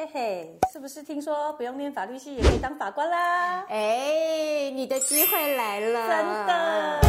[0.00, 3.66] 嘿嘿，是不是听说不用念法律系也可以当法官啦？
[3.68, 7.00] 哎，你的机会来了，真的。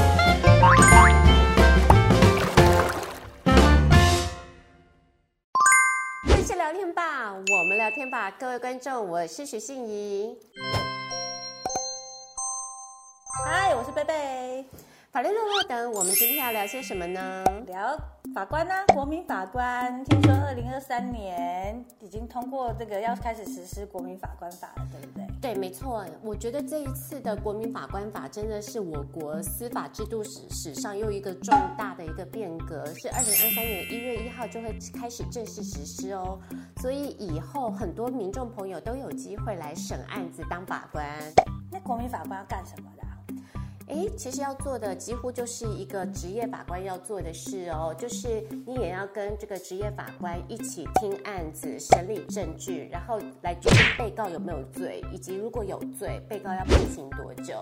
[6.27, 10.37] 这是聊天吧，我们聊天吧，各位观众，我是徐信仪。
[15.21, 17.43] 法律路路等，我们今天要聊些什么呢？
[17.67, 17.95] 聊
[18.33, 20.03] 法官呢、啊，国民法官。
[20.05, 25.27] 听说二零二三年已经通过这个要开始实施国民法官法了，对不对？
[25.39, 26.03] 对，没错。
[26.23, 36.39] 我觉得这一次的国民法官法真的是我国司法制度史史上又一个重大的一个变革，是二零二三年一月一号就会开始正式实施哦。
[36.77, 41.05] 所以以后很多民众朋友都有机会来审案子当法官。
[41.71, 43.03] 那国民法官要干什么的？
[43.91, 57.61] 哎，其实要做的几乎就是一个职业法官要做的事哦，就是你也要跟这个职业法官一起听案子、审理证据，然后来决定被告有没有罪，以及如果有罪，被告要判刑多久。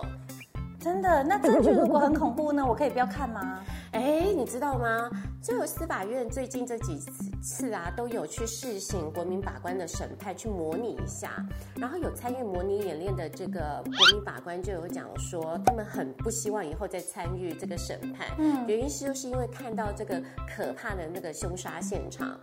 [0.80, 1.22] 真的？
[1.22, 2.64] 那证据如果很恐怖呢？
[2.66, 3.60] 我可以不要看吗？
[3.92, 5.10] 哎，你知道吗？
[5.42, 6.98] 就有司法院最近这几
[7.42, 11.44] 次啊，都有去试行国民法官的审判，去模拟一下。
[11.76, 18.28] 然后有参与模拟演练的这个国民法官就有讲说，他们很不希望以后再参与这个审判。
[18.38, 22.38] 嗯，原因是就是因为看到这个可怕的那个凶杀现场。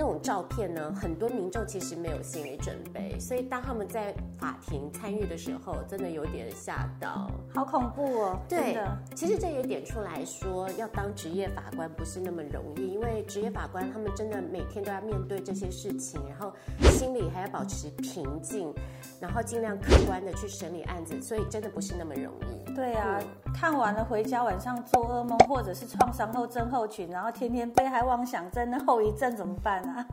[0.00, 8.40] 那种照片呢，很多民众其实没有心理准备，所以当他们在法庭参与的时候，真的有点吓到，好恐怖哦。
[8.48, 16.50] 对的，其实这也点出来说，要当职业法官不是那么容易，因为职业法官他们真的每天都要面对这些事情，然后
[16.92, 18.72] 心里还要保持平静，
[19.20, 22.74] 然后尽量客观的去审理案子，所以真的不是那么容易。
[22.74, 30.06] 对啊，嗯、看完了回家晚上做噩梦，或者是创伤后症候群，然后天天被害妄想症的后遗症怎么办啊？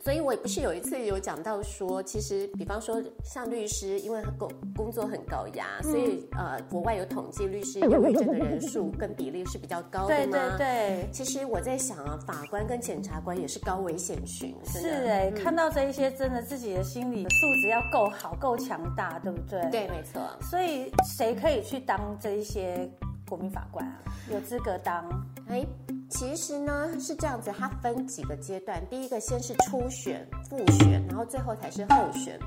[0.00, 10.56] 所以，我不是有一次有讲到说，其实，比方说，像律师，因为工工作很高压，嗯、所以呃，国外有统计，律师忧郁症的人数跟比例是比较高的嘛。
[10.56, 11.08] 对对对。
[11.12, 14.54] 其实我在想啊，法官跟检察官也是高危险群。
[14.64, 19.60] 是哎、欸，嗯、看到这一些，真的自己的心理素质要够好、够强大，对不对？
[19.70, 20.20] 对，没错。
[20.40, 22.90] 所以，谁可以去当这一些
[23.28, 24.02] 国民法官啊？
[24.30, 25.08] 有资格当？
[25.48, 25.64] 哎。
[26.12, 28.80] 其实呢是这样子，它分几个阶段。
[28.88, 32.38] 第一个先是初选、复选，然后最后才是候选。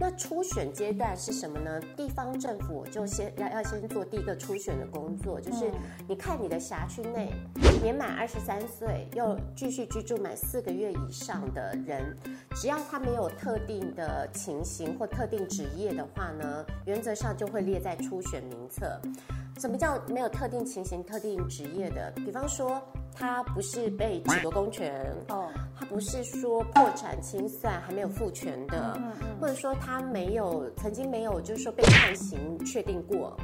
[0.00, 1.80] 那初选阶段是什么呢？
[1.96, 5.68] 地方政府就先要要先做第一个初选的工作，就是
[6.08, 7.32] 你看你的辖区内
[7.82, 12.16] 年满二十三岁又继续居住满四个月以上的人，
[12.54, 19.00] 只要他没有特定的情形或特定职业的话呢，原则上就会列在初选名册。
[19.58, 22.12] 什么叫没有特定情形、特定职业的？
[22.16, 22.80] 比方说。
[23.20, 33.36] 他不是被褫夺公权哦，他不是说破产清算还没有复权的，嗯嗯，或者说他没有曾经没有就是说被判刑确定过，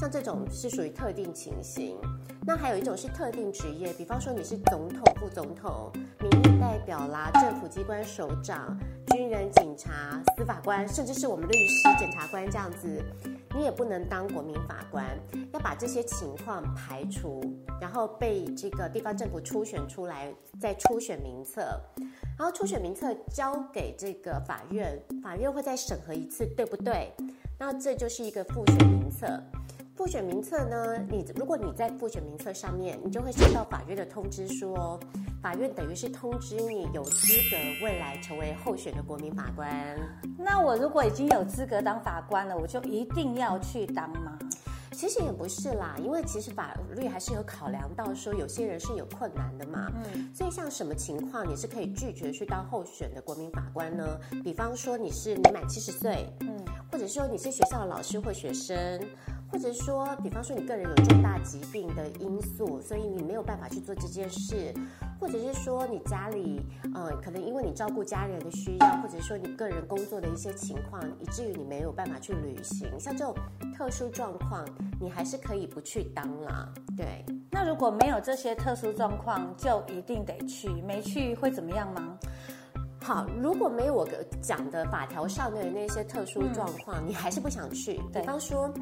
[0.00, 1.96] 像这种是属于特定情形。
[2.44, 8.76] 那还有一种是特定职业，比方说你是总统、副总统、民意代表啦、政府机关首长、
[9.12, 13.00] 军人、警察、司法官，甚至是我们律师、检察官这样子。
[13.54, 15.06] 你也不能当国民法官，
[15.52, 17.40] 要把这些情况排除，
[17.80, 21.60] 然后被这个地方政府初选出来，再初选名册，
[22.38, 27.12] 然后初选名册交给这个法院，法院会再审核一次，对不对？
[27.58, 29.26] 那这就是一个复选名册。
[29.94, 34.98] 复选名册呢，你如果你在复选名册上面，你就会收到法院的通知书哦
[35.42, 39.68] 法院等于是通知你有资格未来成为候选的国民法官。
[40.38, 44.38] 那我如果已经有资格当法官了，我就一定要去当吗？
[44.92, 49.90] 其实也不是啦，因为其实法律还是有考量到说有些人是有困难的嘛。
[50.14, 54.18] 嗯，所以像什么情况你是可以拒绝去当候选的国民法官呢？
[54.42, 59.00] 比方说你是年满七十岁，嗯，或者说你是学校的老师或学生。
[59.52, 64.72] 或者说，比方说你个人有重大疾病的因素，所以你没有办法去做这件事；
[65.20, 66.62] 或者是说你家里，
[66.94, 72.88] 呃，可能因为你照顾家人的需要，或者说你个人工作的一些情况，以至于你没有办法去旅行。
[72.98, 73.34] 像这种
[73.76, 74.64] 特殊状况，
[74.98, 76.72] 你还是可以不去当啦。
[76.96, 82.18] 对，那如果没有这些特殊状况，就一定得去，没去会怎么样吗？
[83.04, 84.08] 好，如果没有我
[84.40, 88.00] 讲的法条上的那些特殊状况，嗯、你还是不想去。
[88.14, 88.72] 比方说，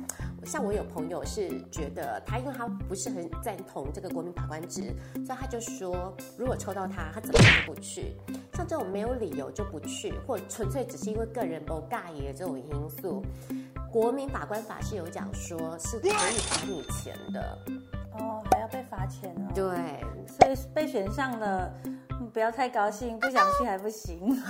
[0.45, 4.95] 像我有朋友是觉得他，因为他不是很赞同这个国民法官制，
[5.25, 8.15] 所以他就说，如果抽到他，他怎么都不去。
[8.55, 13.23] 像这种没有理由就不去，或纯粹只是因为个人不尬意的这种因素，
[13.91, 17.59] 国民法官法是有讲说是可以罚你钱的。
[18.19, 19.53] 哦，还要被罚钱哦。
[19.55, 21.73] 对，所以被选上了。
[22.33, 24.21] 不要太高兴，不想去还不行。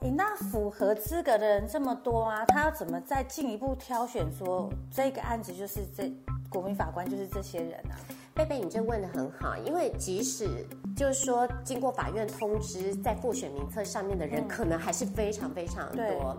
[0.00, 6.12] 诶，那符合资格的人这么多啊，他要怎么再进一步挑选说这个案子就是这
[6.50, 7.96] 国民法官就是这些人啊？
[8.34, 10.46] 贝贝，你这问的很好，因为即使
[10.94, 16.36] 就是说经过法院通知，在复选名册上面的人，嗯、可能还是非常非常多。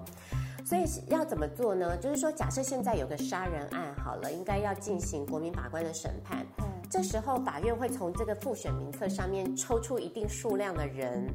[0.63, 1.97] 所以要怎么做呢？
[1.97, 6.45] 就是说，假设现在有个杀人案，好了，应该要进行国民法官的审判。
[6.87, 11.27] 嗯，这时候法院会从这个复选名册上面抽出一定数量的人，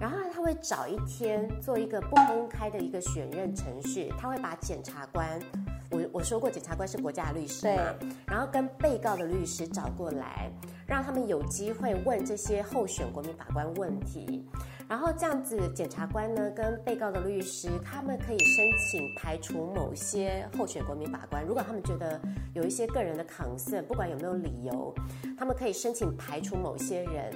[0.00, 5.40] 然后他会找一天做一个不公开的一个选任程序，他会把检察官，
[5.90, 7.82] 我我说过检察官是国家律师嘛，
[8.26, 10.50] 然后跟被告的律师找过来，
[10.86, 14.46] 让他们有机会问这些候选国民法官问题。
[14.90, 21.46] 然后这样子，检察官呢跟被告的律师，他们可以申请排除某些候选国民法官。
[21.46, 22.20] 如果他们觉得
[22.54, 24.92] 有一些个人的抗 n 不管有没有理由，
[25.38, 27.32] 他们可以申请排除某些人。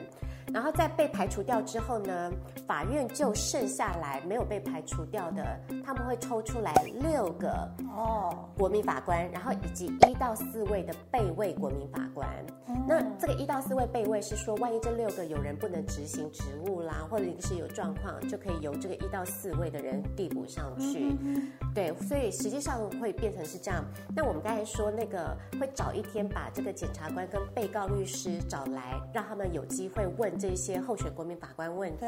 [0.55, 2.31] 然后在被排除掉之后呢，
[2.65, 5.45] 法院就剩下来没有被排除掉的，
[5.85, 12.29] 他们会抽出来六个哦国民法官，然后以及一到四位的备位国民法官。
[12.69, 21.17] 嗯、那这个一到四位备位是说，万一这六个有人不能执行职务啦，或者临时有状况，就可以由这个一到四位的人递补上去。
[21.21, 23.85] 嗯、对，所以实际上会变成是这样。
[24.15, 30.33] 那我们刚才说那个会找一天把这个检察官跟被告律师找来，让他们有机会问。
[30.47, 32.05] 这些候选国民法官问题，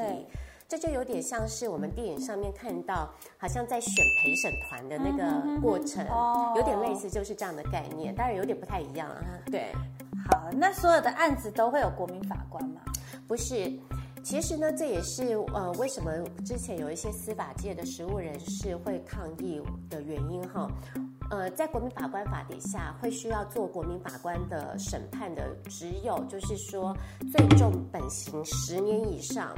[0.69, 6.07] 这就有点像是我们电影上面看到，好像在选陪审团的那个过程，
[6.55, 9.25] 有点类似，就是这样的概念，当然有点不太一样啊。
[9.47, 9.73] 对，
[10.29, 12.83] 好，那所有的案子都会有国民法官吗？
[13.27, 13.73] 不是，
[14.23, 16.13] 其实呢，这也是呃，为什么
[16.45, 20.71] 之前有一些司法界的实务人士会抗议的原因哈。
[21.31, 26.97] 呃，在国民法官法底下，会需要做国民法官的审判的，只有就是说
[27.33, 29.53] 最重本刑十年以上，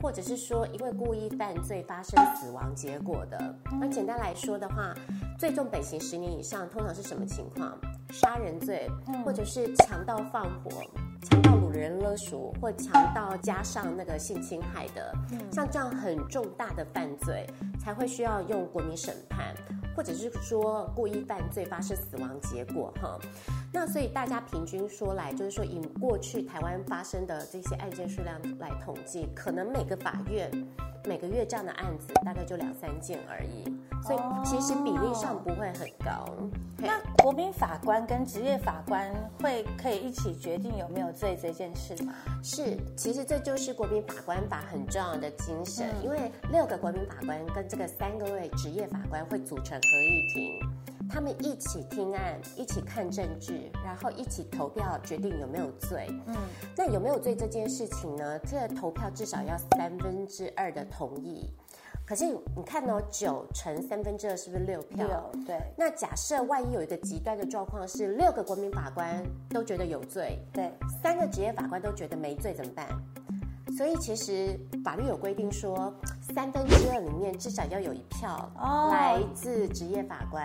[0.00, 3.54] 或者是说因为故意犯罪发生死亡结果的。
[3.80, 4.94] 那简单来说的话，
[5.36, 7.76] 最重本刑十年以上，通常是什么情况？
[8.10, 8.88] 杀人罪，
[9.24, 10.70] 或者是强盗放火、
[11.22, 15.12] 强盗掳人勒赎，或强盗加上那个性侵害的，
[15.50, 17.44] 像这样很重大的犯罪，
[17.78, 19.52] 才会需要用国民审判。
[19.98, 23.18] 或者是说故意犯罪发生死亡结果哈，
[23.78, 30.50] 那所以大家平均说来，就是说以过去台湾发生的这些案件数量来统计，可能每个法院
[31.04, 33.62] 每个月这样的案子大概就两三件而已，
[34.02, 36.26] 所以其实比例上不会很高。
[36.26, 42.12] 哦、那国民法官跟职业法官会可以一起决定有没有罪这件事吗？
[42.42, 49.78] 是，其实这就是国民法官法很重要的精神，嗯、因为六个国民法官跟这个三个位职业法官会组成。
[49.80, 50.68] 合议庭，
[51.08, 56.06] 他们一起听案，一起看证据，然后一起投票决定有没有罪。
[56.26, 56.36] 嗯，
[56.76, 58.38] 那有没有罪这件事情呢？
[58.40, 61.50] 这个投票至少要三分之二的同意。
[62.06, 65.06] 可是你看哦，九乘三分之二是不是六票？
[65.06, 65.60] 六，对。
[65.76, 70.72] 那假设万一有一个极端的状况是六个国民法官都觉得有罪，对，
[71.02, 72.86] 三个职业法官都觉得没罪，怎么办？
[73.78, 75.94] 所以其实法律有规定说，
[76.34, 78.50] 三分之二里面至少要有一票
[78.90, 80.44] 来自职业法官。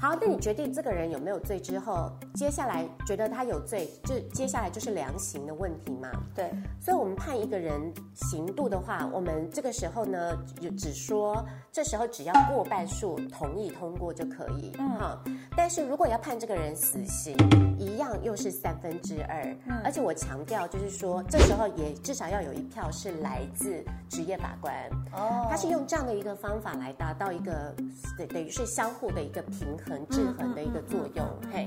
[0.00, 6.08] 好，那你决定这个人有没有罪之后，接下来觉得他有罪，就接下来就是量刑的问题嘛。
[6.34, 6.50] 对，
[6.80, 14.72] 所以我们判一个人刑度的话，我们这个时候呢，就只说这时候只要过半数同意通过就可以。
[14.78, 15.22] 嗯，好。
[15.54, 17.36] 但是如果要判这个人死刑，
[17.78, 19.44] 一样又是三分之二。
[19.66, 24.74] 嗯，而且我强调就是说，这时候也至少要有一票是来自职业法官。
[25.12, 27.74] 哦，他是用这样的一个方法来达到一个
[28.16, 29.89] 等等于是相互的一个平衡。
[29.90, 31.66] 很制衡的一个作用，嘿，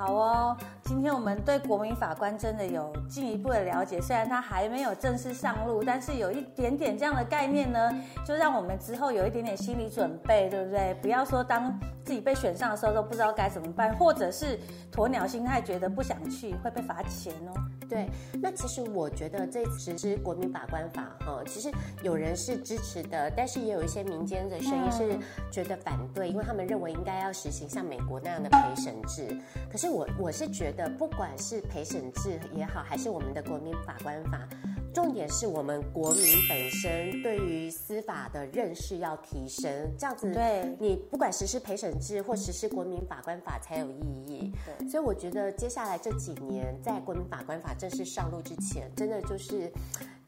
[0.00, 0.56] 好哦。
[0.84, 7.92] 今天我们对国民法官真的有进一步的了解，虽然他还没有正式上路，但是有一点点这样的概念呢，
[8.24, 10.94] 就让我们之后有一点点心理准备，对不对？
[11.02, 14.58] 不要说当自己被选上的时候都不知道该怎么办，或者是
[14.90, 17.52] 鸵鸟心态，觉得不想去会被罚钱哦。
[17.86, 18.08] 对，
[18.40, 21.70] 那其实我觉得这次实施国民法官法哈，其实
[22.02, 25.18] 有人是支持的，但是也有一些民间的声音是
[25.52, 29.36] 觉得反对，因为他们认为应该要实行像美国那样的陪审制。
[29.70, 34.48] 可是我我是觉得，不管是陪审制也好，还是我们的国民法官法。
[34.92, 44.52] 重点是我们国民本身对于司法的认识要提升，这样子，对你不管实施陪审制或实施国民法官法才有意义。
[44.78, 49.72] 对，所以我觉得接下来这几年，在国民法官法正式上路之前，真的就是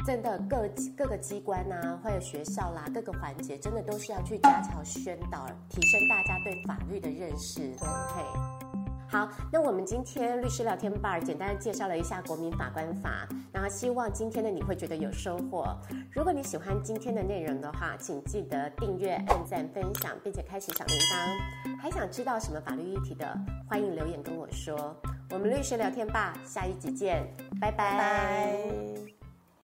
[0.07, 7.73] 真的各各个机关啊，或者学校啦，各个环节，真的都是要去加强宣导，提升大家对法律的认识。
[9.13, 15.67] 好，那我们今天律师聊天吧简单介绍了一下国民法官法，然后希望今天的你会觉得有收获。
[16.11, 21.79] 如果你喜欢今天的内容的话，请记得订阅、按赞、分享，并且开启小铃铛。
[21.79, 23.39] 还想知道什么法律议题的，
[23.69, 24.97] 欢迎留言跟我说。
[25.29, 27.23] 我们律师聊天吧，下一集见，
[27.61, 29.02] 拜拜。